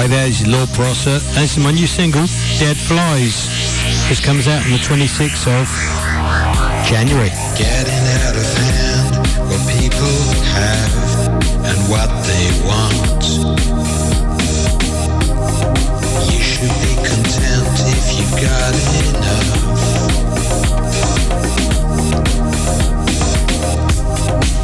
Hi 0.00 0.06
there, 0.06 0.26
is 0.26 0.46
Lord 0.46 0.70
Prosser. 0.70 1.20
Is 1.36 1.58
my 1.58 1.72
new 1.72 1.86
single, 1.86 2.24
Dead 2.58 2.74
Flies. 2.74 3.52
This 4.08 4.18
comes 4.18 4.48
out 4.48 4.64
on 4.64 4.70
the 4.72 4.78
26th 4.78 5.44
of 5.44 5.68
January. 6.88 7.28
Getting 7.52 8.04
out 8.24 8.32
of 8.32 8.48
hand 8.56 9.20
what 9.44 9.60
people 9.68 10.16
have 10.56 10.96
and 11.68 11.76
what 11.92 12.08
they 12.24 12.48
want. 12.64 13.28
You 16.32 16.40
should 16.40 16.72
be 16.80 16.96
content 17.04 17.68
if 17.92 18.16
you 18.16 18.24
got 18.40 18.72
enough. 19.04 19.52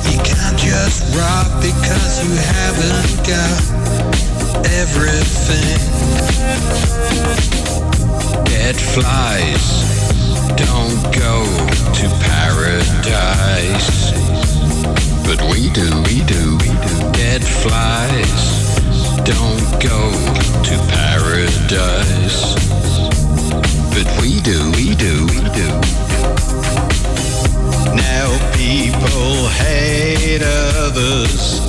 You 0.09 0.17
can't 0.25 0.57
just 0.57 1.05
rob 1.15 1.61
because 1.61 2.25
you 2.25 2.33
haven't 2.41 3.27
got 3.29 3.86
everything. 4.87 5.79
Dead 8.45 8.77
flies 8.77 9.67
don't 10.57 11.03
go 11.15 11.45
to 11.99 12.07
paradise. 12.31 14.13
But 15.27 15.41
we 15.51 15.71
do, 15.71 15.89
we 16.09 16.23
do, 16.25 16.57
we 16.63 16.71
do. 16.87 17.13
Dead 17.13 17.43
flies 17.45 18.43
don't 19.25 19.67
go 19.83 20.11
to 20.69 20.75
paradise. 20.95 22.55
But 23.95 24.07
we 24.21 24.41
do, 24.41 24.71
we 24.73 24.95
do, 24.95 25.27
we 25.27 25.41
do. 25.61 25.69
Now 27.95 28.29
people 28.55 29.49
hate 29.49 30.43
others 30.43 31.61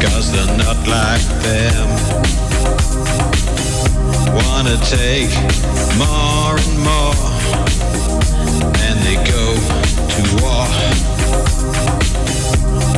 cause 0.00 0.32
they're 0.32 0.56
not 0.56 0.76
like 0.88 1.26
them. 1.42 2.49
Wanna 4.32 4.76
take 4.84 5.32
more 5.98 6.54
and 6.56 6.78
more 6.78 7.14
and 8.84 8.96
they 9.02 9.16
go 9.26 9.44
to 10.14 10.22
war. 10.40 10.66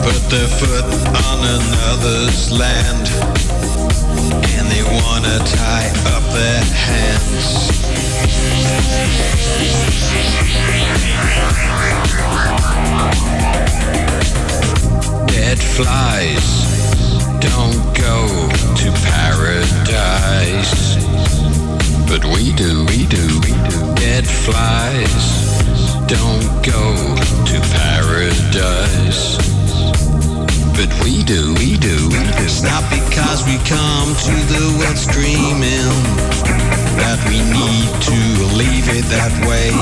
Put 0.02 0.20
their 0.28 0.48
foot 0.60 0.84
on 1.28 1.38
another's 1.58 2.52
land 2.52 3.08
and 4.56 4.70
they 4.70 4.82
wanna 4.82 5.38
tie 5.46 5.90
up 6.14 6.24
their 6.34 6.64
hands. 6.86 7.70
Dead 15.28 15.58
flies 15.58 16.81
don't 17.42 17.82
go 17.98 18.18
to 18.78 18.92
paradise. 19.10 20.94
But 22.06 22.24
we 22.24 22.52
do, 22.52 22.84
we 22.86 23.06
do, 23.06 23.40
we 23.40 23.52
do. 23.68 23.94
Dead 23.96 24.26
flies 24.26 25.42
don't 26.06 26.62
go 26.62 26.94
to 27.50 27.56
paradise. 27.82 29.36
But 30.76 30.90
we 31.02 31.24
do, 31.24 31.54
we 31.54 31.76
do, 31.76 31.96
we 32.10 32.20
do. 32.20 32.32
It's 32.44 32.62
not 32.62 32.84
because 32.90 33.44
we 33.44 33.56
come 33.66 34.14
to 34.28 34.34
the 34.54 34.76
world 34.78 34.98
screaming 34.98 35.90
that 37.00 37.18
we 37.28 37.38
need 37.58 37.90
to 38.08 38.18
leave 38.54 38.86
it 38.88 39.04
that 39.10 39.32
way. 39.48 39.72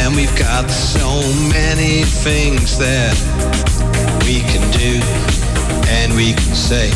And 0.00 0.14
we've 0.14 0.36
got 0.38 0.68
so 0.70 1.22
many 1.52 2.02
things 2.04 2.76
that 2.78 3.16
we 4.26 4.40
can 4.40 4.64
do 4.72 5.35
and 5.88 6.14
we 6.14 6.32
can 6.32 6.54
say. 6.54 6.90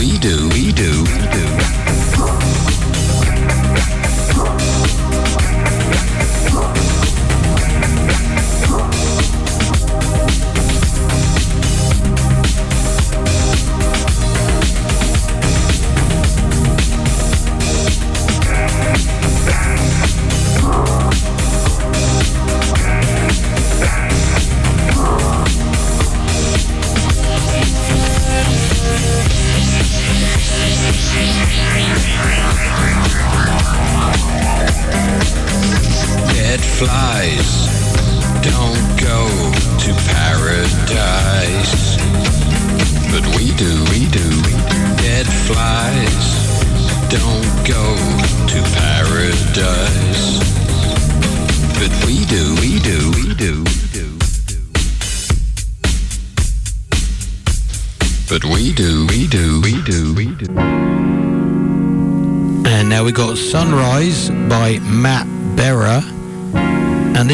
We 0.00 0.16
do, 0.16 0.48
we 0.48 0.72
do, 0.72 1.04
we 1.04 1.26
do. 1.28 2.59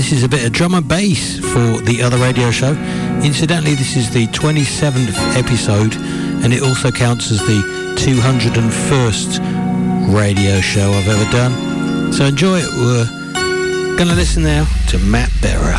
This 0.07 0.19
is 0.19 0.23
a 0.23 0.29
bit 0.29 0.47
of 0.47 0.53
drum 0.53 0.75
and 0.75 0.87
bass 0.87 1.41
for 1.41 1.81
the 1.83 2.01
other 2.01 2.17
radio 2.19 2.53
show. 2.53 2.75
Incidentally, 3.25 3.75
this 3.75 3.97
is 3.97 4.09
the 4.09 4.29
27th 4.29 5.17
episode 5.37 5.97
and 6.45 6.55
it 6.55 6.63
also 6.63 6.93
counts 6.93 7.33
as 7.33 7.41
the 7.41 7.61
201st 7.97 10.15
radio 10.15 10.61
show 10.61 10.93
I've 10.93 11.09
ever 11.09 11.29
done. 11.33 12.13
So 12.13 12.25
enjoy 12.25 12.61
it. 12.61 12.73
We're 12.73 13.97
going 13.97 14.09
to 14.09 14.15
listen 14.15 14.45
now 14.45 14.69
to 14.91 14.99
Matt 15.01 15.33
Berry, 15.43 15.75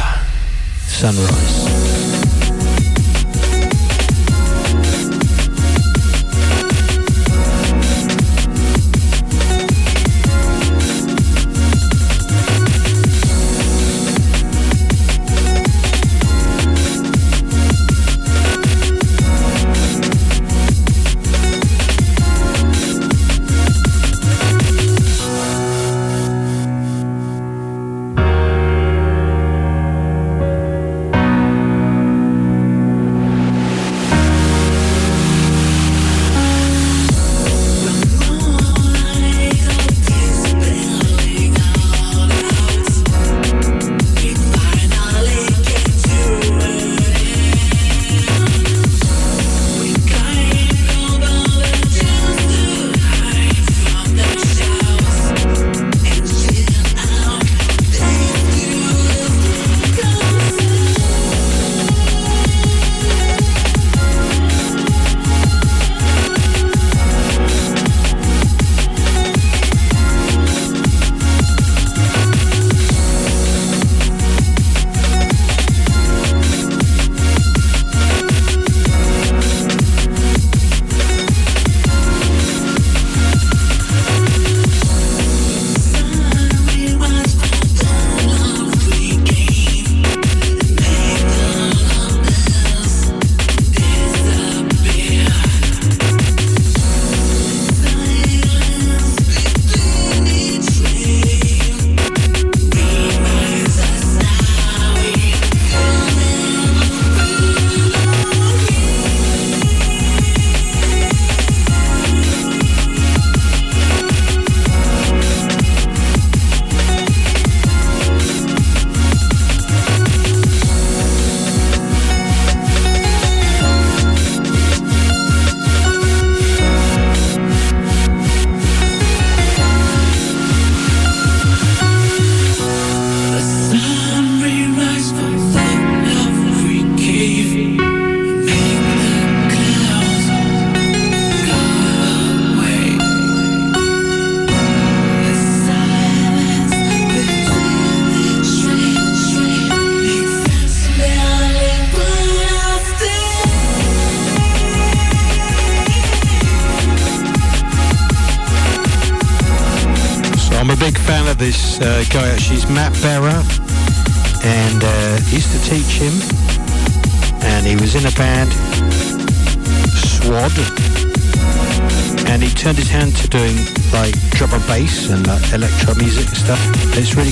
Sunrise. 0.88 2.07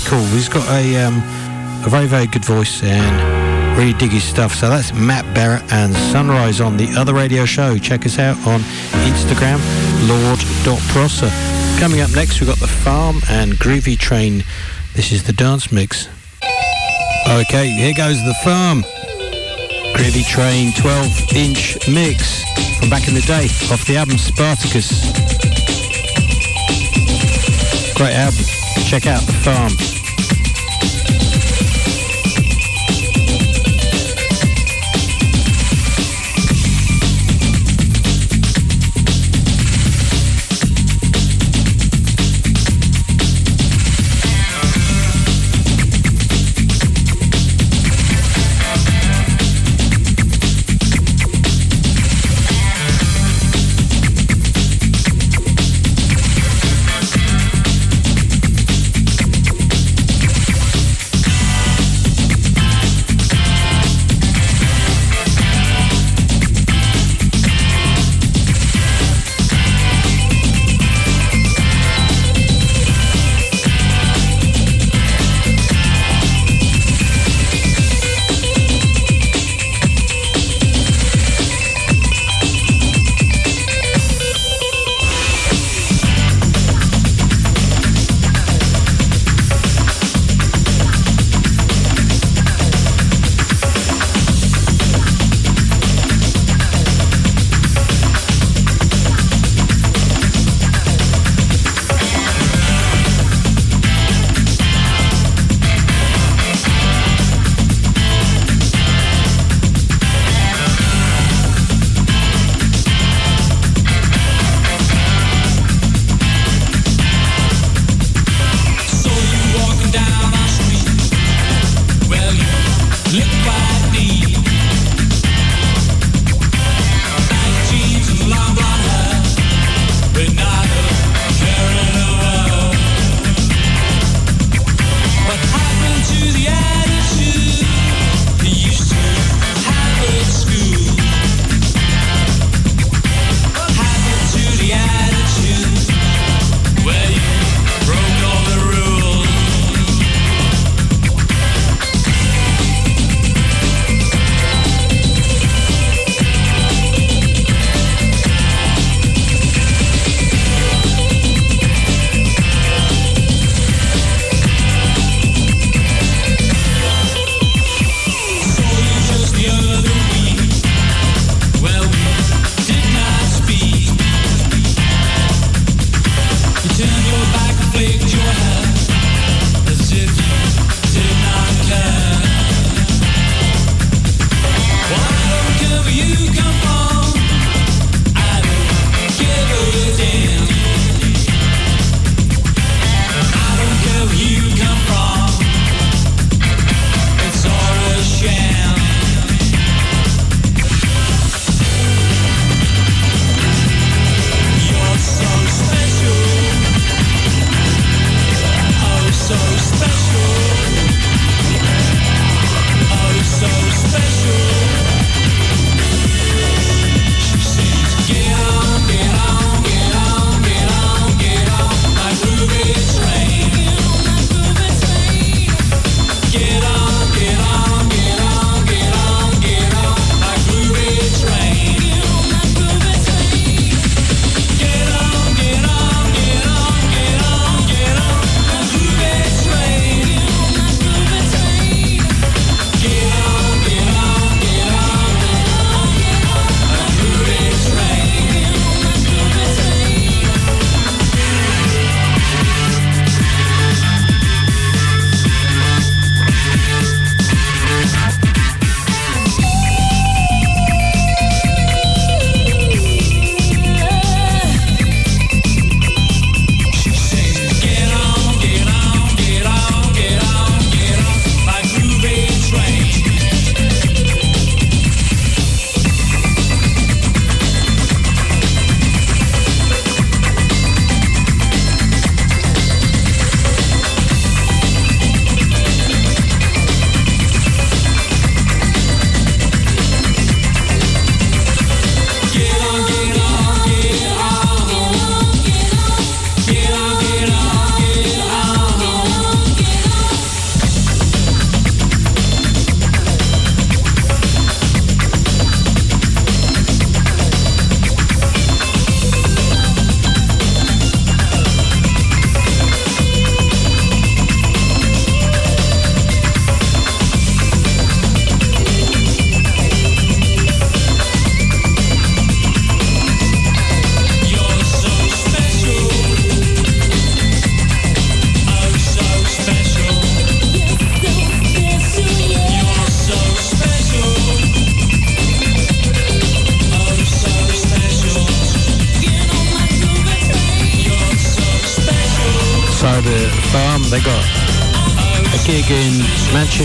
Cool. 0.06 0.24
He's 0.26 0.50
got 0.50 0.68
a 0.70 1.04
um, 1.04 1.18
a 1.84 1.90
very 1.90 2.06
very 2.06 2.28
good 2.28 2.46
voice 2.46 2.84
and 2.84 3.78
really 3.78 3.94
dig 3.94 4.12
his 4.12 4.24
stuff. 4.24 4.54
So 4.54 4.70
that's 4.70 4.94
Matt 4.94 5.26
Berry 5.34 5.62
and 5.72 5.94
Sunrise 5.96 6.62
on 6.62 6.78
the 6.78 6.88
other 6.96 7.14
radio 7.14 7.46
show. 7.46 7.78
Check 7.78 8.06
us 8.06 8.20
out 8.20 8.38
on 8.46 8.62
Instagram, 9.10 9.60
lord.prosser. 10.08 11.30
Coming 11.80 12.02
up 12.02 12.12
next, 12.12 12.40
we've 12.40 12.50
got 12.50 12.60
The 12.60 12.68
Farm 12.68 13.18
and 13.30 13.54
Groovy 13.54 13.98
Train. 13.98 14.44
This 14.94 15.12
is 15.12 15.24
the 15.24 15.34
dance 15.34 15.72
mix. 15.72 16.08
Okay, 17.28 17.70
here 17.70 17.94
goes 17.94 18.24
The 18.24 18.36
Farm. 18.44 18.84
Groovy 19.96 20.26
Train 20.26 20.72
12 20.74 21.36
inch 21.36 21.78
mix 21.88 22.44
from 22.80 22.90
back 22.90 23.08
in 23.08 23.14
the 23.14 23.22
day 23.22 23.46
off 23.72 23.86
the 23.88 23.98
album 23.98 24.18
Spartacus. 24.18 24.90
Great 27.96 28.14
album. 28.14 28.46
Check 28.86 29.08
out 29.08 29.22
The 29.22 29.34
Farm. 29.34 29.95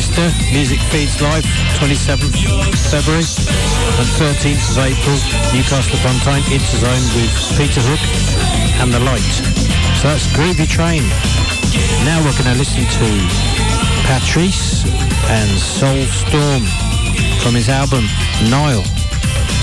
Manchester, 0.00 0.54
Music 0.54 0.80
Feeds 0.88 1.20
Live, 1.20 1.44
27th 1.76 2.32
February 2.88 3.20
and 3.20 4.08
13th 4.16 4.72
of 4.72 4.78
April, 4.80 5.18
Newcastle 5.52 5.98
upon 6.00 6.16
Tyne, 6.24 6.40
Interzone 6.48 7.04
with 7.12 7.28
Peter 7.60 7.82
Hook 7.84 8.00
and 8.80 8.94
The 8.94 9.00
Light. 9.00 9.20
So 10.00 10.08
that's 10.08 10.26
Groovy 10.32 10.66
Train. 10.66 11.02
Now 12.08 12.16
we're 12.24 12.32
going 12.32 12.48
to 12.48 12.56
listen 12.56 12.80
to 12.80 13.08
Patrice 14.08 14.88
and 15.28 15.50
Soul 15.60 16.00
Storm 16.08 16.64
from 17.44 17.52
his 17.52 17.68
album 17.68 18.04
Nile. 18.48 18.84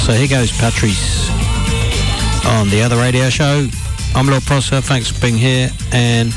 So 0.05 0.13
here 0.13 0.27
goes 0.27 0.51
Patrice 0.51 1.31
on 2.45 2.69
the 2.69 2.83
other 2.83 2.97
radio 2.97 3.29
show. 3.29 3.67
I'm 4.13 4.27
Lord 4.27 4.43
Prosser. 4.43 4.81
Thanks 4.81 5.09
for 5.09 5.19
being 5.19 5.37
here 5.37 5.71
and 5.91 6.31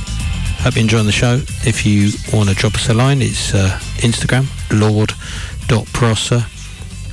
hope 0.65 0.77
you're 0.77 0.85
enjoying 0.85 1.05
the 1.05 1.13
show. 1.13 1.43
If 1.67 1.85
you 1.85 2.13
want 2.33 2.49
to 2.49 2.55
drop 2.55 2.77
us 2.77 2.89
a 2.89 2.95
line, 2.95 3.21
it's 3.21 3.53
uh, 3.53 3.79
Instagram, 4.01 4.47
lord.prosser. 4.71 6.45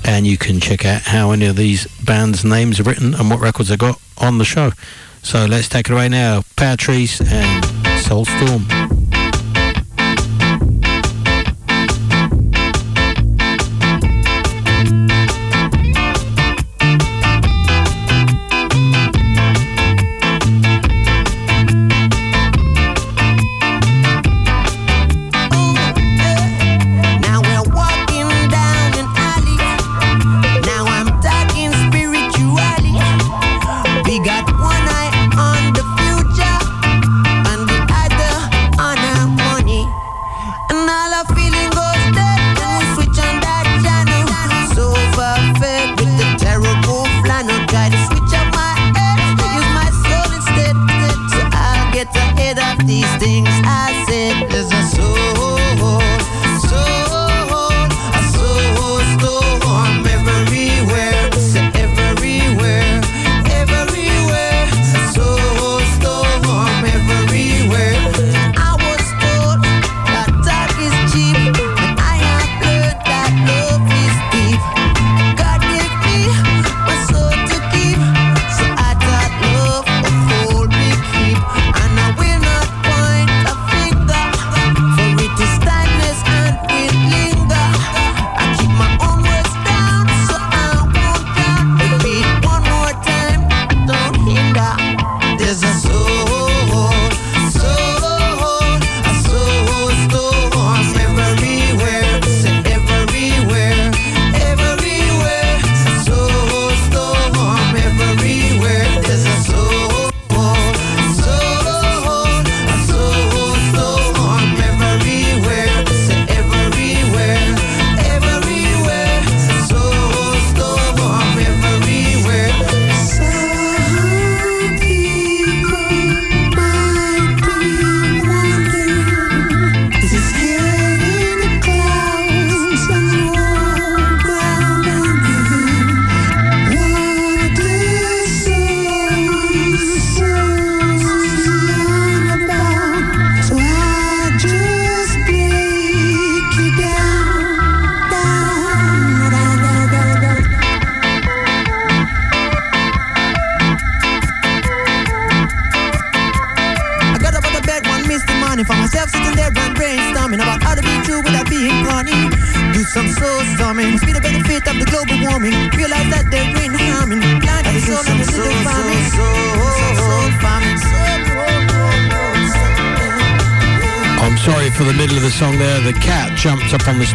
And 0.06 0.25
you 0.25 0.38
can 0.38 0.60
check 0.60 0.86
out 0.86 1.01
how 1.01 1.32
any 1.32 1.46
of 1.46 1.56
these 1.56 1.88
bands' 2.03 2.46
names 2.46 2.79
are 2.79 2.84
written 2.84 3.13
and 3.13 3.29
what 3.29 3.39
records 3.39 3.70
they 3.70 3.77
got 3.77 4.00
on 4.17 4.38
the 4.38 4.46
show. 4.46 4.72
So 5.22 5.46
let's 5.46 5.67
take 5.67 5.89
it 5.89 5.94
away 5.94 6.10
now. 6.10 6.44
Patrice 6.56 7.20
and 7.20 7.63
Soulstorm. 8.03 8.65
from 8.67 8.97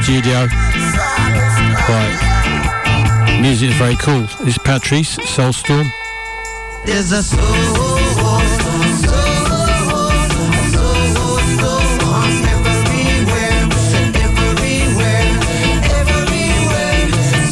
studio. 0.03 0.47
Right. 1.89 3.39
Music 3.41 3.71
is 3.71 3.77
very 3.77 3.97
cool. 3.97 4.25
Is 4.47 4.59
Patrice, 4.59 5.17
Soulstorm. 5.19 5.87
There's 6.85 7.13
a 7.13 7.23
soul. 7.23 7.39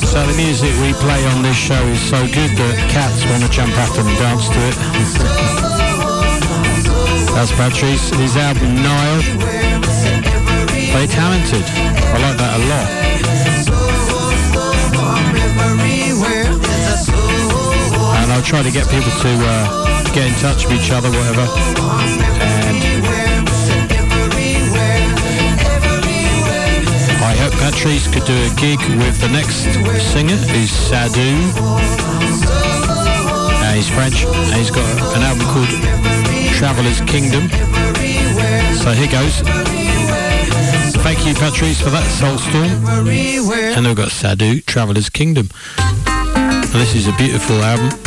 So 0.02 0.26
the 0.26 0.34
music 0.36 0.72
we 0.82 0.92
play 0.94 1.24
on 1.26 1.42
this 1.42 1.56
show 1.56 1.80
is 1.86 2.00
so 2.00 2.20
good 2.26 2.50
that 2.58 2.90
cats 2.90 3.24
want 3.30 3.44
to 3.44 3.50
jump 3.50 3.76
up 3.78 3.96
and 3.96 4.18
dance 4.18 4.48
to 4.48 4.58
it. 4.58 4.76
That's 7.32 7.52
Patrice. 7.52 8.10
His 8.10 8.36
album 8.36 8.74
Nile. 8.74 9.69
Very 10.92 11.06
talented. 11.06 11.62
I 11.62 12.18
like 12.18 12.36
that 12.36 12.52
a 12.58 12.62
lot. 12.66 12.88
And 18.20 18.32
I'll 18.32 18.42
try 18.42 18.62
to 18.62 18.70
get 18.70 18.88
people 18.90 19.10
to 19.10 19.30
uh, 19.38 20.12
get 20.12 20.26
in 20.26 20.34
touch 20.42 20.66
with 20.66 20.82
each 20.82 20.90
other, 20.90 21.08
whatever. 21.08 21.46
And 22.58 22.78
I 27.22 27.34
hope 27.38 27.54
Patrice 27.62 28.06
could 28.12 28.24
do 28.24 28.34
a 28.34 28.50
gig 28.56 28.80
with 28.98 29.20
the 29.20 29.28
next 29.28 29.70
singer, 30.10 30.36
who's 30.36 30.70
Sadu. 30.70 31.38
He's 33.74 33.88
French, 33.88 34.24
and 34.26 34.54
he's 34.56 34.70
got 34.70 34.84
an 35.16 35.22
album 35.22 35.46
called 35.46 35.70
Traveler's 36.52 37.00
Kingdom. 37.02 37.48
So 38.76 38.90
here 38.90 39.08
goes. 39.08 39.40
Thank 41.02 41.26
you, 41.26 41.34
Patrice, 41.34 41.80
for 41.80 41.90
that 41.90 42.04
Soulstorm. 42.04 43.06
And 43.76 43.86
we've 43.86 43.96
got 43.96 44.10
Sadu, 44.10 44.60
Traveller's 44.60 45.08
Kingdom. 45.08 45.48
And 46.06 46.80
this 46.80 46.94
is 46.94 47.08
a 47.08 47.12
beautiful 47.16 47.56
album. 47.62 47.98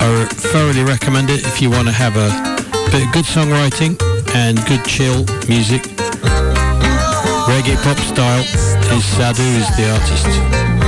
I 0.00 0.26
thoroughly 0.30 0.82
recommend 0.82 1.30
it 1.30 1.46
if 1.46 1.60
you 1.62 1.70
want 1.70 1.86
to 1.88 1.92
have 1.92 2.16
a 2.16 2.30
bit 2.90 3.06
of 3.06 3.12
good 3.12 3.24
songwriting 3.24 4.00
and 4.34 4.58
good 4.66 4.84
chill 4.84 5.24
music. 5.48 5.82
Reggae 7.46 7.76
pop 7.82 7.98
style 7.98 8.42
is 8.96 9.04
Sadu 9.04 9.42
is 9.42 9.68
the 9.76 9.90
artist. 9.90 10.79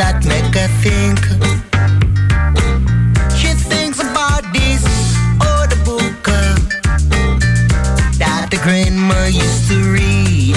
that 0.00 0.24
make 0.24 0.54
her 0.54 0.70
think. 0.80 1.20
She 3.36 3.52
thinks 3.68 4.00
about 4.00 4.44
this 4.50 4.82
old 5.44 5.72
book 5.84 6.24
that 8.16 8.48
the 8.50 8.58
grandma 8.62 9.26
used 9.26 9.68
to 9.68 9.76
read. 9.92 10.56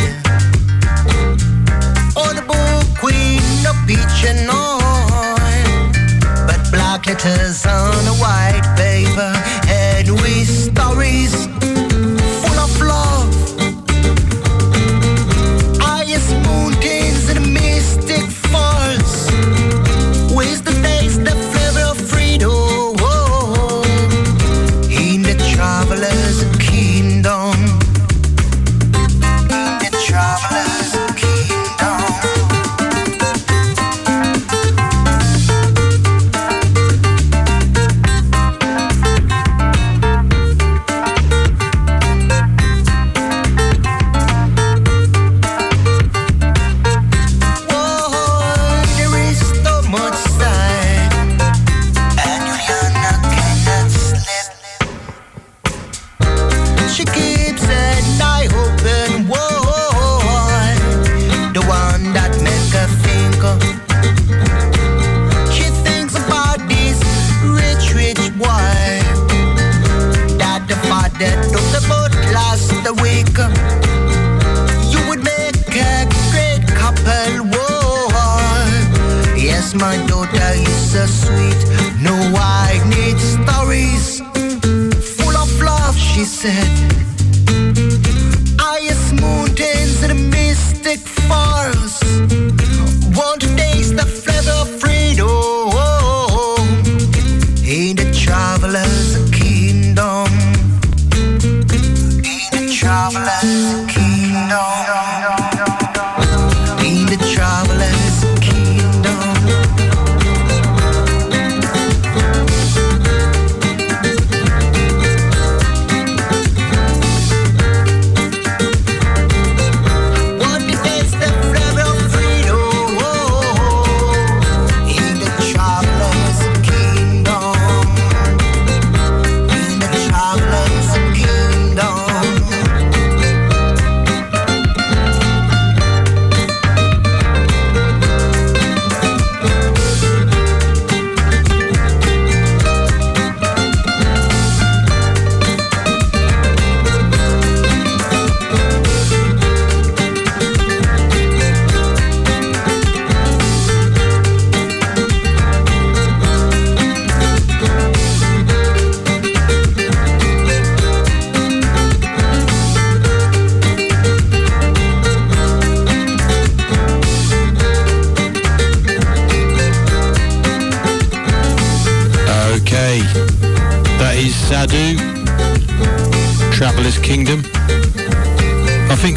Old 2.15 2.39
book 2.47 3.03
with 3.03 3.43
no 3.65 3.73
picture 3.85 4.37
on, 4.47 5.91
but 6.47 6.61
black 6.71 7.05
letters 7.07 7.65
on 7.65 8.07
a 8.07 8.15
white 8.23 8.67
paper 8.77 9.33
and 9.67 10.09
with 10.21 10.47
stories. 10.47 11.62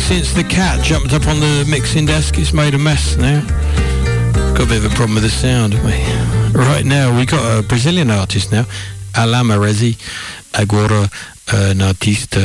Since 0.06 0.32
the 0.34 0.44
cat 0.44 0.80
jumped 0.84 1.12
up 1.12 1.26
on 1.26 1.40
the 1.40 1.66
mixing 1.68 2.06
desk, 2.06 2.38
it's 2.38 2.52
made 2.52 2.74
a 2.74 2.78
mess 2.78 3.16
now. 3.16 3.40
Got 4.54 4.62
a 4.62 4.66
bit 4.66 4.84
of 4.84 4.92
a 4.92 4.94
problem 4.94 5.14
with 5.14 5.24
the 5.24 5.30
sound? 5.30 5.74
Right 6.54 6.84
now, 6.84 7.16
we 7.18 7.26
got 7.26 7.42
a 7.42 7.62
Brazilian 7.66 8.12
artist 8.12 8.52
now, 8.52 8.66
Alam 9.16 9.50
Arezi. 9.50 9.98
Agora, 10.54 11.10
un 11.52 11.82
artista 11.82 12.38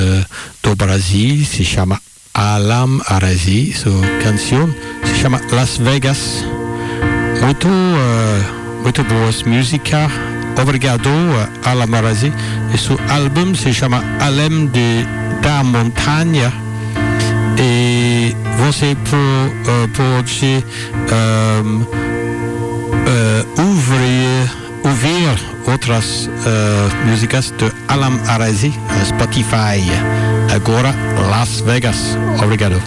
do 0.63 0.75
Brasil, 0.75 1.45
se 1.45 1.63
chama 1.63 1.99
Alam 2.33 2.99
Arezi. 3.07 3.73
Sua 3.73 4.07
canção 4.23 4.73
se 5.05 5.21
chama 5.21 5.39
Las 5.51 5.77
Vegas. 5.77 6.43
Muito, 7.41 7.67
uh, 7.67 8.81
muito 8.81 9.03
boas 9.03 9.43
música. 9.43 10.09
Obrigado, 10.59 11.09
uh, 11.09 11.69
Alam 11.69 11.93
Arezi. 11.93 12.33
E 12.73 12.77
seu 12.77 12.97
álbum 13.07 13.53
se 13.53 13.71
chama 13.71 14.03
Além 14.19 14.65
de, 14.65 15.05
da 15.43 15.63
Montanha. 15.63 16.70
E 17.63 18.35
você 18.57 18.95
po- 18.95 19.15
uh, 19.15 19.87
pode 19.89 20.65
um, 21.11 21.81
uh, 21.81 23.61
ouvir, 23.61 24.51
ouvir 24.83 25.39
outras 25.67 26.27
uh, 26.27 27.07
músicas 27.07 27.51
de 27.51 27.71
Alam 27.87 28.19
Arezi 28.27 28.69
no 28.69 29.05
Spotify. 29.05 29.83
Agora, 30.53 30.93
Las 31.29 31.61
Vegas. 31.61 32.17
Obrigado. 32.43 32.81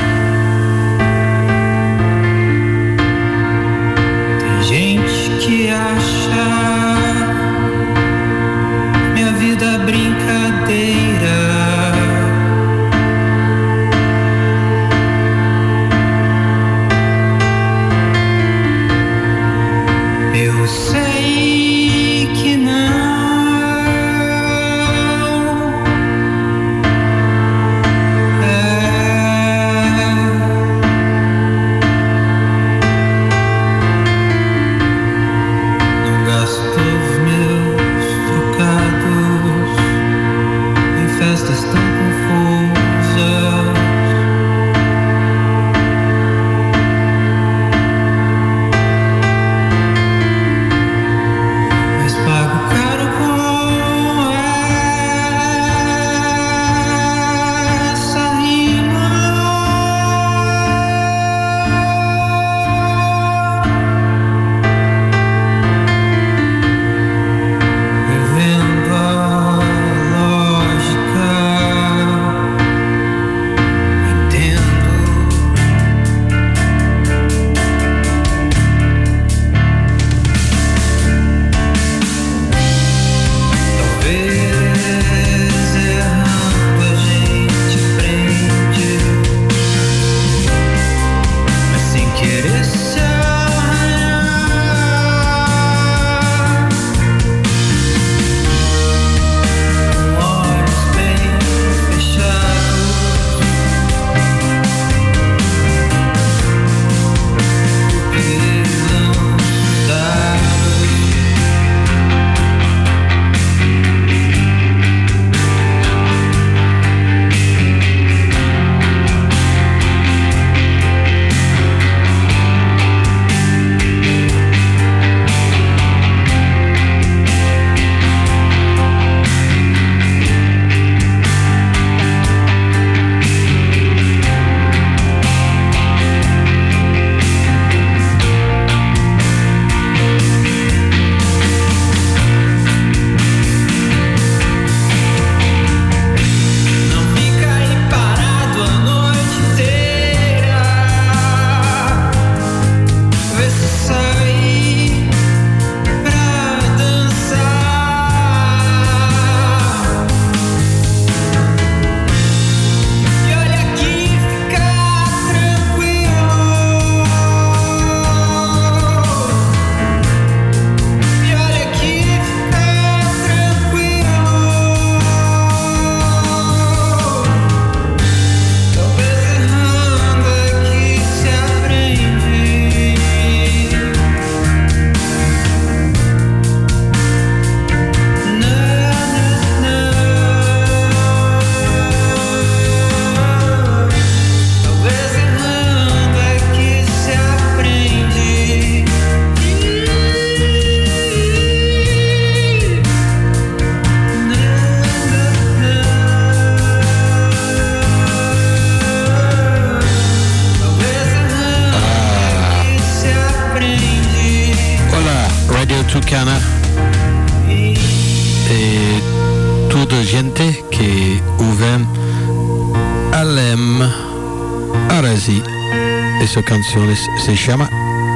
Harris 226.94 227.24
se 227.24 227.34
llama 227.36 227.68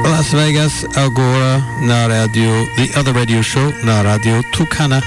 Las 0.05 0.33
Vegas 0.33 0.85
agora 0.97 1.59
na 1.81 2.07
radio, 2.07 2.65
the 2.77 2.89
other 2.97 3.13
radio 3.13 3.43
show 3.43 3.73
na 3.85 4.03
radio 4.03 4.41
Tucana. 4.53 5.03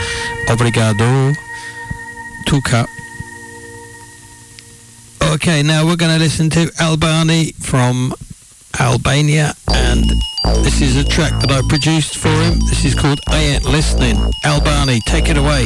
Obrigado, 0.47 1.34
Tuca. 2.45 2.86
Okay, 5.34 5.63
now 5.63 5.86
we're 5.86 5.95
going 5.95 6.12
to 6.12 6.19
listen 6.19 6.49
to 6.49 6.69
Albani 6.79 7.53
from 7.62 8.13
Albania, 8.79 9.53
and 9.73 10.03
this 10.63 10.81
is 10.81 10.97
a 10.97 11.03
track 11.03 11.31
that 11.39 11.51
I 11.51 11.62
produced 11.69 12.17
for 12.17 12.29
him. 12.29 12.60
This 12.67 12.84
is 12.84 12.95
called 12.95 13.21
I 13.27 13.39
Ain't 13.39 13.65
Listening. 13.65 14.17
Albani, 14.43 14.99
take 15.05 15.29
it 15.29 15.38
away. 15.38 15.65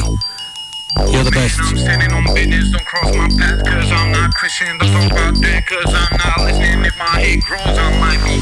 You're 1.04 1.24
the 1.24 1.30
best. 1.30 1.60
I'm 1.60 1.76
standing 1.76 2.10
on 2.12 2.24
business, 2.34 2.70
don't 2.70 2.86
cross 2.86 3.14
my 3.14 3.28
path, 3.38 3.62
cause 3.64 3.92
I'm 3.92 4.12
not 4.12 4.32
Christian. 4.34 4.78
Cause 4.78 4.90
I'm 4.90 5.08
not 6.16 6.40
listening. 6.40 6.84
If 6.84 6.96
my 6.96 7.20
head 7.20 7.42
grows, 7.42 7.60
I 7.66 7.98
might 8.00 8.24
be. 8.24 8.40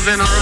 moving 0.00 0.20
around. 0.20 0.39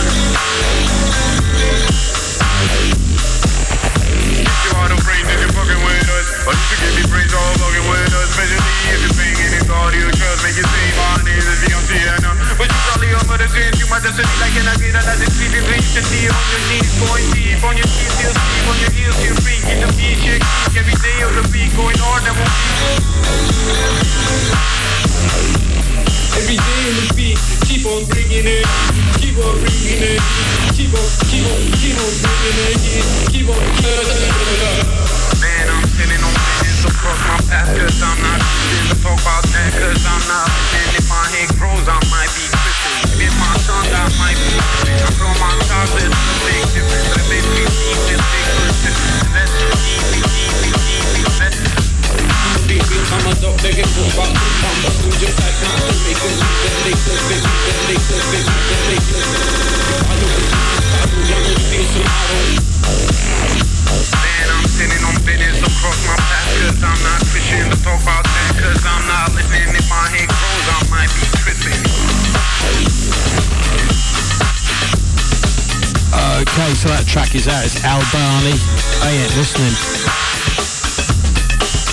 track 77.29 77.35
is 77.37 77.49
out. 77.49 77.65
It's 77.65 77.85
Al 77.85 78.01
Barney. 78.13 78.57
I 79.03 79.11
ain't 79.11 79.37
listening. 79.37 79.75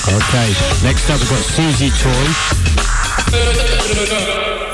Okay, 0.07 0.53
next 0.83 1.09
up 1.09 1.19
we've 1.19 1.29
got 1.29 1.43
Susie 1.43 1.89
Toy. 2.01 2.25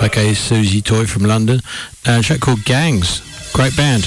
Okay, 0.06 0.34
Susie 0.34 0.82
Toy 0.82 1.06
from 1.06 1.24
London. 1.24 1.62
Uh, 2.06 2.22
track 2.22 2.42
called 2.42 2.64
Gangs. 2.66 3.22
Great 3.54 3.76
band. 3.76 4.04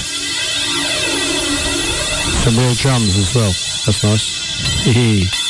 Some 2.43 2.57
real 2.57 2.73
drums 2.75 3.17
as 3.17 3.33
well. 3.35 3.53
That's 3.85 4.03
nice. 4.03 5.41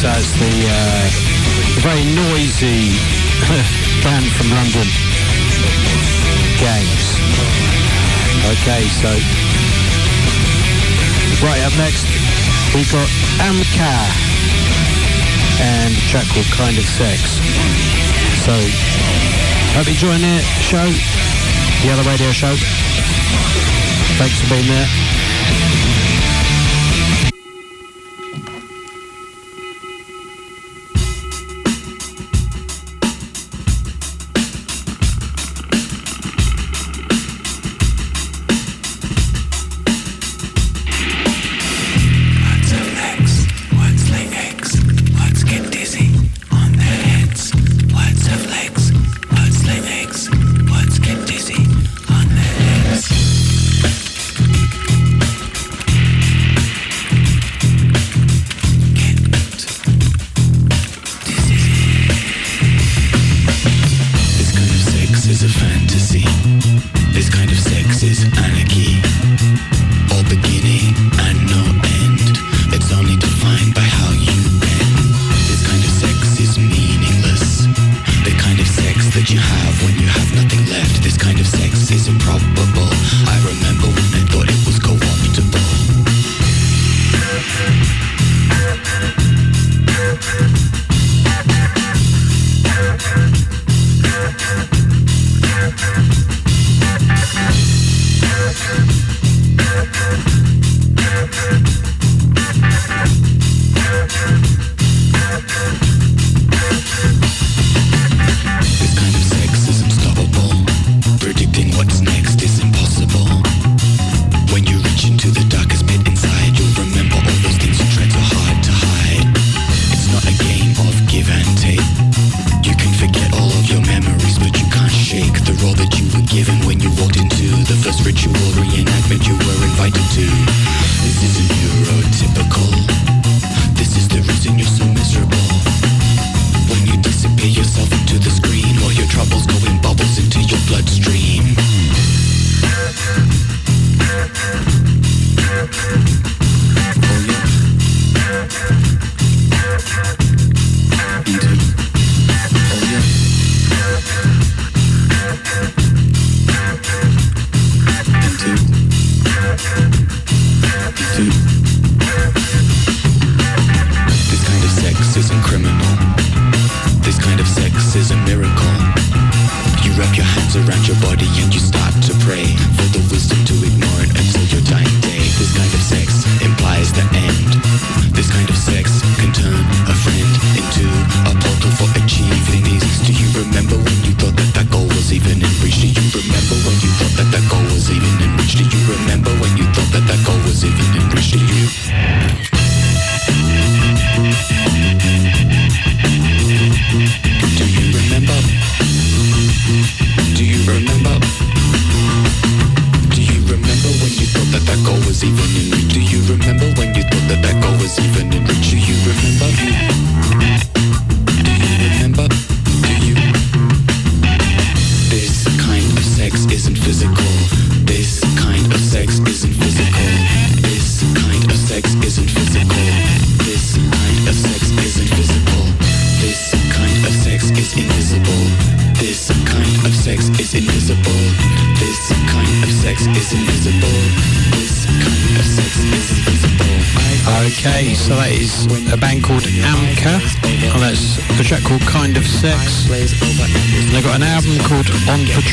That's 0.00 0.30
the 0.38 0.46
uh, 0.46 1.10
very 1.82 2.04
noisy 2.14 2.94
band 4.04 4.26
from 4.30 4.48
London. 4.54 4.86
Games. 6.62 7.18
Okay, 8.46 8.86
so 8.94 9.10
right 11.42 11.62
up 11.66 11.74
next 11.78 12.06
we've 12.74 12.90
got 12.92 13.08
Amka 13.42 13.94
and 15.66 15.92
a 15.92 16.00
track 16.06 16.26
called 16.30 16.46
Kind 16.54 16.78
of 16.78 16.84
Sex. 16.84 17.42
So 18.46 18.54
hope 19.74 19.86
you 19.86 19.92
enjoying 19.92 20.22
the 20.22 20.38
show, 20.62 20.86
the 21.82 21.92
other 21.92 22.08
radio 22.08 22.30
show. 22.30 22.54
Thanks 24.14 24.40
for 24.42 24.54
being 24.54 24.68
there. 24.68 25.07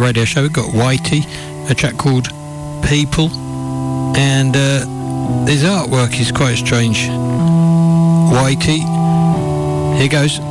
the 0.00 0.06
radio 0.06 0.24
show, 0.24 0.42
we've 0.42 0.52
got 0.52 0.70
Whitey, 0.72 1.26
a 1.70 1.74
track 1.74 1.96
called 1.96 2.28
People. 2.88 3.30
And 4.16 4.56
uh, 4.56 5.46
his 5.46 5.62
artwork 5.62 6.18
is 6.18 6.32
quite 6.32 6.56
strange. 6.56 7.08
Whitey, 8.32 8.80
here 9.98 10.08
goes. 10.08 10.49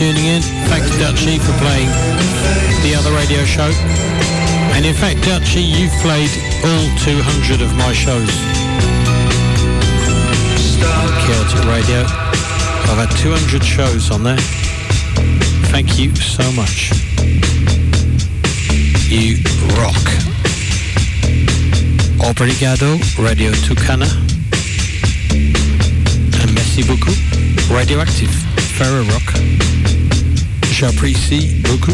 Tuning 0.00 0.24
in. 0.24 0.40
Thanks 0.72 0.88
Dutchy 0.96 1.38
for 1.38 1.52
playing 1.60 1.88
the 2.80 2.96
other 2.96 3.12
radio 3.12 3.44
show. 3.44 3.68
And 4.72 4.86
in 4.86 4.94
fact, 4.94 5.20
Dutchy, 5.28 5.60
you've 5.60 5.92
played 6.00 6.30
all 6.64 6.86
200 7.04 7.60
of 7.60 7.76
my 7.76 7.92
shows. 7.92 8.32
Celtic 11.28 11.64
Radio. 11.68 12.00
I've 12.88 12.96
had 12.96 13.10
200 13.18 13.62
shows 13.62 14.10
on 14.10 14.24
there. 14.24 14.40
Thank 15.68 15.98
you 15.98 16.16
so 16.16 16.50
much. 16.52 16.92
You 19.12 19.36
rock. 19.76 20.06
Obrigado, 22.24 22.96
Radio 23.18 23.52
Tucana. 23.68 24.08
And 26.40 26.54
merci 26.54 26.84
beaucoup, 26.84 27.16
Radioactive, 27.68 28.30
Ferro 28.78 29.04
Rock. 29.12 29.59
J'apprécie 30.80 31.60
beaucoup. 31.64 31.92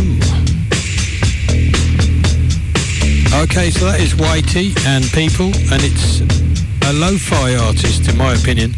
Okay, 3.42 3.68
so 3.72 3.84
that 3.86 3.98
is 3.98 4.14
Whitey 4.14 4.78
and 4.86 5.04
People, 5.10 5.46
and 5.72 5.82
it's 5.82 6.20
a 6.88 6.92
lo-fi 6.92 7.56
artist, 7.56 8.08
in 8.08 8.16
my 8.16 8.34
opinion. 8.34 8.74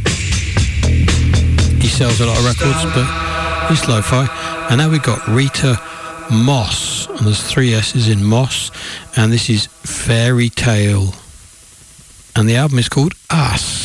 He 1.79 1.89
sells 1.89 2.21
a 2.21 2.27
lot 2.27 2.39
of 2.39 2.47
records, 2.47 2.83
but 2.95 3.07
it's 3.71 3.87
lo-fi. 3.87 4.27
And 4.71 4.79
now 4.79 4.89
we've 4.89 5.03
got 5.03 5.29
Rita 5.29 5.79
Moss, 6.31 7.07
and 7.09 7.27
there's 7.27 7.43
three 7.43 7.75
S's 7.75 8.09
in 8.09 8.25
Moss, 8.25 8.71
and 9.15 9.31
this 9.31 9.51
is 9.51 9.67
Fairy 9.67 10.49
Tale. 10.49 11.13
And 12.35 12.49
the 12.49 12.57
album 12.57 12.79
is 12.79 12.89
called 12.89 13.13
Us. 13.29 13.78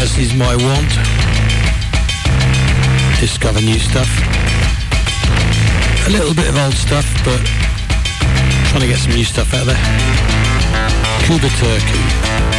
As 0.00 0.18
is 0.18 0.34
my 0.34 0.54
want. 0.56 0.92
Discover 3.20 3.60
new 3.60 3.78
stuff. 3.78 4.08
A 6.06 6.10
little 6.10 6.34
bit 6.34 6.48
of 6.48 6.56
old 6.58 6.74
stuff, 6.74 7.06
but 7.24 7.40
trying 8.68 8.82
to 8.82 8.88
get 8.88 8.98
some 8.98 9.14
new 9.14 9.24
stuff 9.24 9.54
out 9.54 9.66
there. 9.66 9.82
Kuba 11.26 11.48
Turku. 11.48 12.53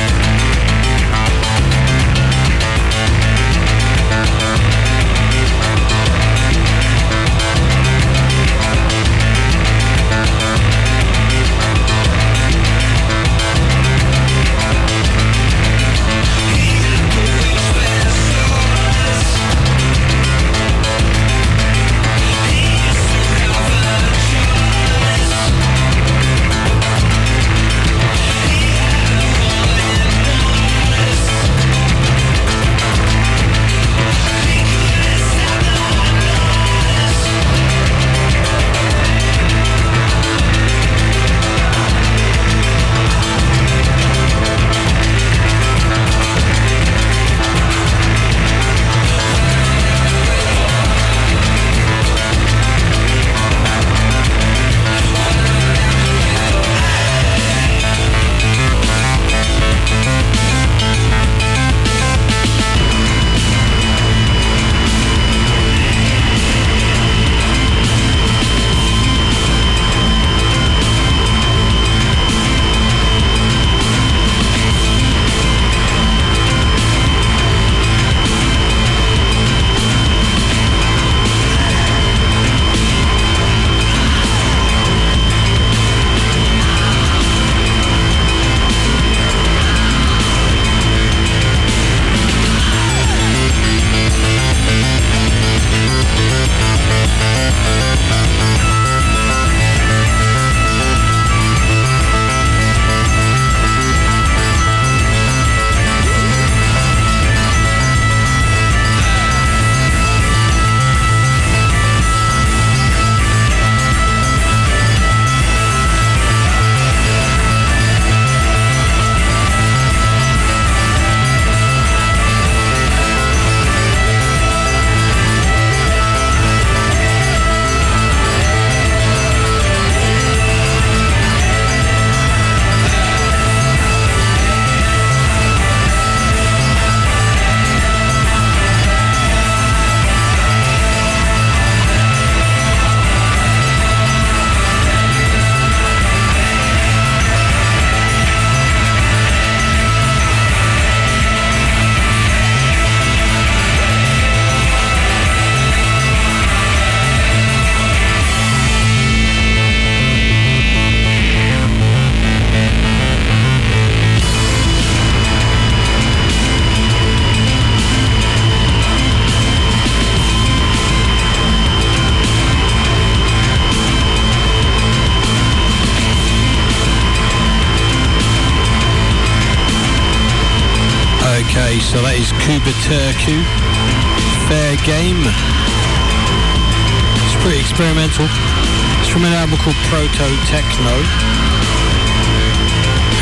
Proto 190.16 190.36
Techno. 190.48 190.96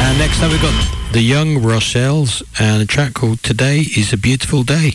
And 0.06 0.20
next 0.20 0.44
up 0.44 0.52
we've 0.52 0.62
got 0.62 0.74
the 1.12 1.22
Young 1.22 1.64
Rochelle's 1.64 2.44
and 2.60 2.84
a 2.84 2.86
track 2.86 3.16
called 3.16 3.42
Today 3.42 3.80
is 3.80 4.14
a 4.14 4.18
Beautiful 4.18 4.62
Day. 4.62 4.92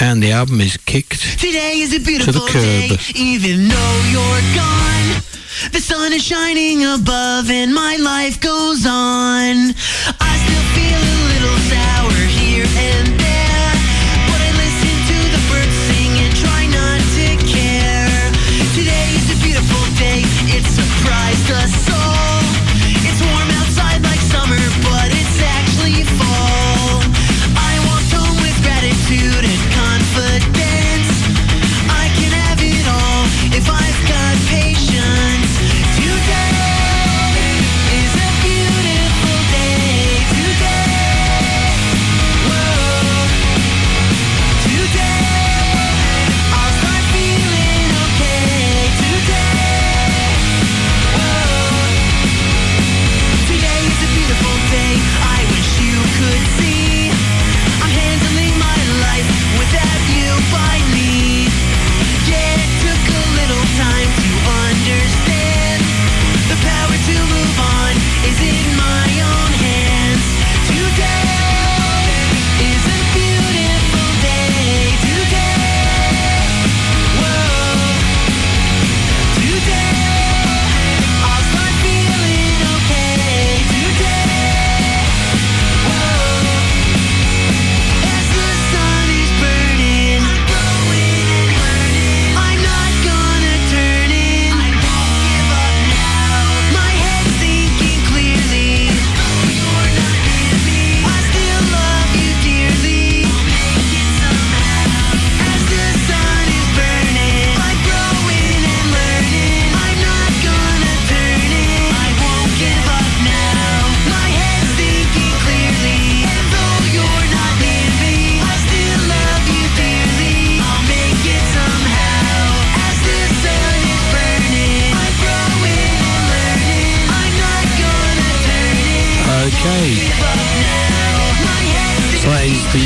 And 0.00 0.22
the 0.22 0.30
album 0.30 0.60
is 0.60 0.76
kicked 0.76 1.40
Today 1.40 1.80
is 1.80 1.92
a 1.92 1.98
to 1.98 2.04
beautiful 2.04 2.32
the 2.34 2.52
curb. 2.52 2.52
day, 2.52 2.98
even 3.16 3.66
though 3.66 4.02
you're 4.12 4.54
gone. 4.54 5.22
The 5.72 5.80
sun 5.80 6.12
is 6.12 6.22
shining 6.22 6.84
above 6.84 7.50
and 7.50 7.74
my 7.74 7.96
life 7.96 8.40
goes 8.40 8.86
on. 8.86 9.74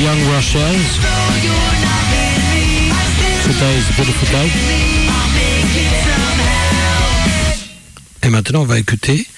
Young 0.02 0.18
still 0.42 0.60
Today 3.44 3.76
is 3.76 3.88
a 3.88 3.92
beautiful 3.94 4.28
day. 4.32 4.50
Et 8.24 8.28
maintenant, 8.28 8.62
on 8.62 8.64
va 8.64 8.80
écouter 8.80 9.28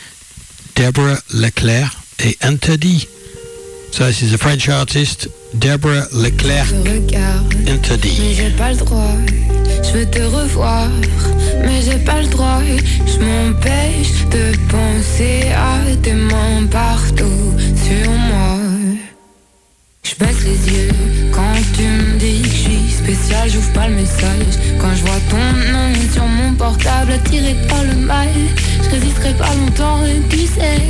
Deborah 0.74 1.18
Leclerc 1.34 1.94
et 2.20 2.38
Interdit. 2.40 3.06
So 3.92 4.06
this 4.06 4.22
is 4.22 4.32
a 4.32 4.38
French 4.38 4.70
artist, 4.70 5.28
Deborah 5.52 6.06
Leclerc, 6.14 6.66
Je 6.68 6.76
regarde, 6.76 7.54
mais 7.66 8.34
j'ai 8.34 8.50
pas 8.56 8.72
le 8.72 8.78
droit. 8.78 9.16
Je 9.82 9.98
veux 9.98 10.06
te 10.06 10.22
revoir, 10.22 10.88
mais 11.62 11.82
j'ai 11.82 11.98
pas 11.98 12.22
le 12.22 12.28
droit. 12.28 12.60
Je 13.06 13.18
m'empêche 13.22 14.24
de 14.30 14.56
penser 14.68 15.42
à 15.54 15.94
tes 16.02 16.14
mains 16.14 16.66
partout 16.70 17.52
sur 17.84 18.10
moi. 18.10 18.63
Je 20.14 20.24
baisse 20.24 20.44
les 20.44 20.72
yeux 20.72 20.88
quand 21.32 21.54
tu 21.76 21.82
me 21.82 22.18
dis 22.18 22.42
que 22.42 22.48
je 22.48 22.54
suis 22.54 22.90
spécial, 22.90 23.48
j'ouvre 23.50 23.72
pas 23.72 23.88
le 23.88 23.94
message. 23.96 24.54
Quand 24.80 24.94
je 24.94 25.02
vois 25.02 25.20
ton 25.28 25.72
nom 25.72 25.92
sur 26.12 26.26
mon 26.26 26.52
portable 26.54 27.12
attiré 27.12 27.56
par 27.68 27.82
le 27.82 27.94
mal, 27.94 28.28
je 28.84 28.90
résisterai 28.90 29.32
pas 29.34 29.52
longtemps, 29.54 30.04
et 30.04 30.20
tu 30.28 30.46
sais. 30.46 30.80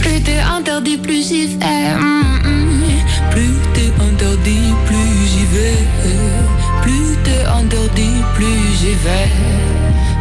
Plus 0.00 0.20
t'es 0.22 0.38
interdit, 0.38 0.96
plus 0.96 1.28
j'y 1.28 1.46
vais. 1.56 1.94
Mm, 1.98 2.22
mm. 2.44 3.30
Plus 3.30 3.54
t'es 3.74 3.92
interdit, 4.02 4.72
plus 4.86 5.12
j'y 5.30 5.44
vais. 5.54 5.78
Plus 6.82 7.16
t'es 7.24 7.44
interdit, 7.46 8.22
plus 8.34 8.60
j'y 8.78 8.94
vais. 9.04 9.28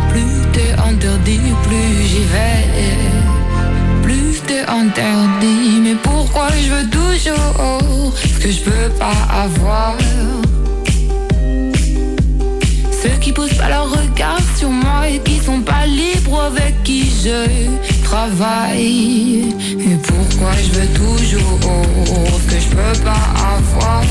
Plus 0.10 0.52
t'es 0.52 0.74
interdit, 0.74 1.40
plus 1.64 2.08
j'y 2.08 2.24
vais. 2.34 3.26
Mais 4.50 5.95
pourquoi 6.04 6.48
je 6.50 6.70
veux 6.72 6.89
toujours 6.89 8.14
ce 8.16 8.39
que 8.39 8.52
je 8.52 8.62
peux 8.62 8.89
pas 8.98 9.14
avoir? 9.43 9.95
Ceux 12.91 13.18
qui 13.22 13.32
posent 13.32 13.54
pas 13.54 13.70
leur 13.70 13.89
regard 13.89 14.41
sur 14.58 14.70
moi 14.70 15.10
et 15.10 15.20
qui 15.20 15.39
sont 15.39 15.62
pas 15.62 15.86
libres 15.86 16.41
avec 16.41 16.82
qui 16.84 17.12
je 17.24 17.45
travaille. 18.04 19.54
Et 19.80 19.98
pourquoi 20.08 20.52
je 20.64 20.80
veux 20.80 20.88
toujours 20.93 21.60
ce 22.41 22.56
que 22.56 22.62
je 22.62 22.70
peux 22.70 23.04
pas 23.04 23.28
avoir? 23.58 24.04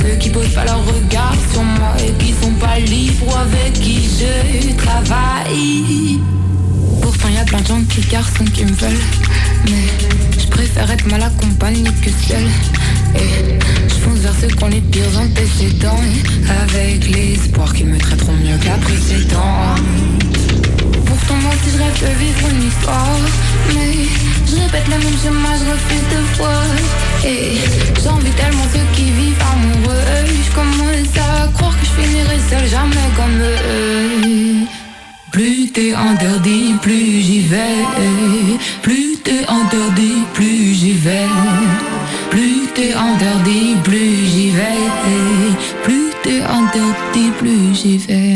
Ceux 0.00 0.16
qui 0.20 0.30
posent 0.30 0.54
pas 0.54 0.64
leur 0.64 0.84
regard 0.84 1.36
sur 1.52 1.62
moi 1.62 1.94
et 2.00 2.12
qui 2.22 2.32
sont 2.42 2.54
pas 2.60 2.78
libres 2.80 3.38
avec 3.38 3.72
qui 3.74 4.08
je 4.18 4.74
travaille? 4.76 6.20
Pourtant 7.18 7.34
y 7.34 7.38
a 7.38 7.44
plein 7.44 7.60
de 7.60 7.66
gens 7.66 7.82
qui 7.88 8.00
garçons 8.02 8.44
qui 8.44 8.64
me 8.64 8.72
veulent. 8.72 9.04
Mais 9.64 9.88
je 10.38 10.46
préfère 10.46 10.88
être 10.88 11.06
mal 11.10 11.22
accompagné 11.22 11.82
que 12.02 12.10
seul 12.10 12.46
Et 13.16 13.58
je 13.88 13.94
fonce 13.94 14.18
vers 14.20 14.34
ceux 14.40 14.46
qui 14.46 14.62
ont 14.64 14.68
les 14.68 14.80
pires 14.80 15.18
antécédents. 15.18 16.00
Avec 16.62 17.08
l'espoir 17.08 17.72
qu'ils 17.72 17.86
me 17.86 17.98
traiteront 17.98 18.34
mieux 18.34 18.56
que 18.58 18.66
la 18.66 18.76
précédente. 18.76 19.80
Pourtant 21.06 21.34
moi 21.42 21.50
aussi 21.54 21.76
je 21.76 21.78
rêve 21.82 22.00
de 22.00 22.18
vivre 22.20 22.50
une 22.50 22.68
histoire. 22.68 23.20
Mais 23.74 23.94
je 24.46 24.54
répète 24.62 24.86
le 24.86 24.98
même 24.98 25.18
chemin, 25.22 25.54
je 25.58 25.70
refuse 25.72 26.06
de 26.14 26.36
voir. 26.36 26.64
Et 27.24 27.58
j'envie 28.04 28.30
tellement 28.30 28.66
ceux 28.72 28.86
qui 28.94 29.10
vivent 29.10 29.44
amoureux. 29.52 30.04
Je 30.46 30.54
commence 30.54 31.16
à 31.16 31.48
croire 31.48 31.76
que 31.78 31.84
je 31.84 32.02
finirai 32.02 32.38
seul, 32.48 32.68
jamais 32.68 33.08
comme 33.16 33.40
eux 33.40 33.87
plus 35.68 35.72
t'es 35.72 35.94
interdit, 35.94 36.74
plus 36.80 37.20
j'y 37.20 37.40
vais. 37.40 37.84
Plus 38.82 39.16
t'es 39.22 39.44
interdit, 39.48 40.22
plus 40.34 40.74
j'y 40.74 40.92
vais. 40.92 41.28
Plus 42.30 42.66
t'es 42.74 42.94
interdit, 42.94 43.76
plus 43.84 44.26
j'y 44.26 44.50
vais. 44.50 44.88
Plus 45.82 46.10
t'es 46.22 46.40
interdit, 46.42 47.30
plus 47.38 47.74
j'y 47.74 47.98
vais. 47.98 48.27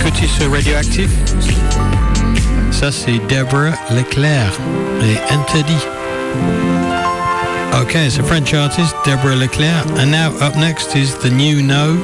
Écoutez 0.00 0.26
sur 0.26 0.50
Radioactive 0.50 1.10
Ça, 2.70 2.90
c'est 2.92 3.18
Deborah 3.28 3.76
Leclerc 3.90 4.52
et 5.02 5.32
Interdit. 5.32 5.82
Okay, 7.82 8.06
it's 8.06 8.18
a 8.18 8.22
French 8.22 8.52
artist, 8.52 8.94
Deborah 9.04 9.36
Leclerc. 9.36 9.86
And 9.98 10.10
now 10.10 10.32
up 10.40 10.56
next 10.56 10.94
is 10.94 11.14
The 11.18 11.30
New 11.30 11.62
No. 11.62 11.96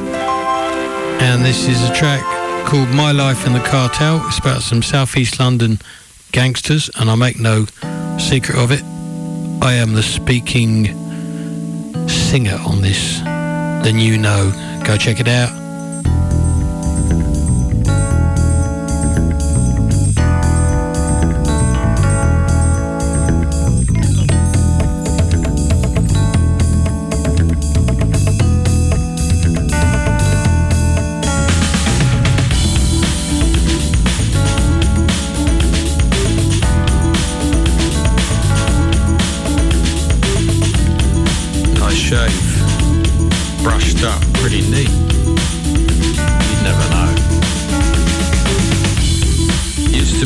And 1.21 1.45
this 1.45 1.69
is 1.69 1.83
a 1.89 1.93
track 1.95 2.23
called 2.65 2.89
My 2.91 3.13
Life 3.13 3.47
in 3.47 3.53
the 3.53 3.61
Cartel. 3.61 4.23
It's 4.29 4.39
about 4.39 4.63
some 4.63 4.83
Southeast 4.83 5.39
London 5.39 5.79
gangsters, 6.33 6.91
and 6.99 7.11
I 7.11 7.15
make 7.17 7.39
no 7.39 7.67
secret 8.19 8.57
of 8.57 8.71
it. 8.71 8.83
I 9.63 9.75
am 9.75 9.93
the 9.95 10.03
speaking 10.03 10.87
singer 12.09 12.59
on 12.67 12.81
this. 12.81 13.21
The 13.85 13.93
New 13.93 14.17
No. 14.19 14.53
Go 14.85 14.97
check 14.97 15.21
it 15.21 15.29
out. 15.29 15.62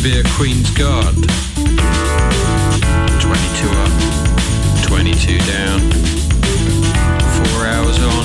Be 0.07 0.21
a 0.21 0.23
Queen's 0.37 0.71
Guard. 0.71 1.17
22 1.17 1.27
up, 3.83 3.91
22 4.85 5.37
down. 5.51 5.81
Four 7.35 7.67
hours 7.67 7.99
on, 7.99 8.25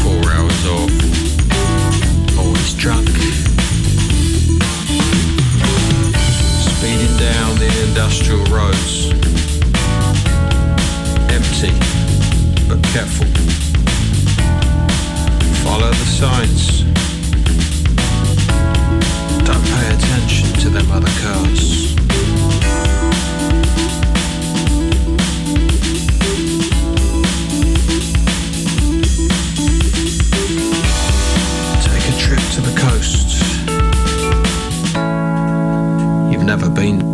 four 0.00 0.32
hours 0.32 0.66
off. 0.66 0.92
Always 2.38 2.72
drunk. 2.72 3.06
Speeding 6.72 7.16
down 7.18 7.58
the 7.58 7.68
industrial 7.86 8.42
roads. 8.46 9.12
Empty, 11.28 11.72
but 12.66 12.82
careful. 12.94 13.26
Follow 15.62 15.90
the 15.90 16.06
signs. 16.06 16.82
Don't 19.44 19.64
pay 19.66 19.94
attention 19.94 20.23
Take 20.74 20.82
a 32.08 32.18
trip 32.18 32.40
to 32.54 32.60
the 32.60 32.74
coast. 32.76 33.28
You've 36.32 36.42
never 36.42 36.68
been. 36.68 37.13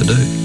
To 0.00 0.14
do. 0.14 0.39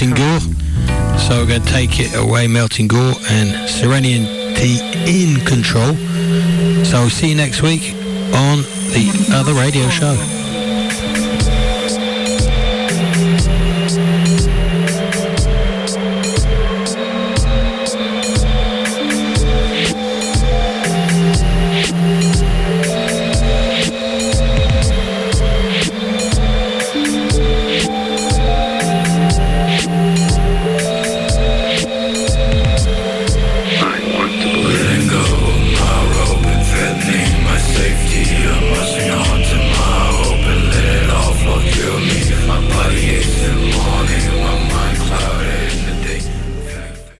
Melting 0.00 0.16
Gore. 0.16 0.40
So 1.18 1.40
we're 1.40 1.46
going 1.46 1.62
to 1.62 1.68
take 1.68 2.00
it 2.00 2.14
away, 2.14 2.46
Melting 2.46 2.88
Gore 2.88 3.12
and 3.28 3.68
Serenity 3.68 4.78
in 5.06 5.44
control. 5.44 5.94
So 6.86 7.08
see 7.10 7.28
you 7.28 7.34
next 7.34 7.60
week 7.60 7.92
on 8.32 8.62
the 8.94 9.28
other 9.34 9.52
radio 9.52 9.90
show. 9.90 10.39